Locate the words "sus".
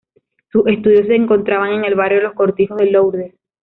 0.51-0.65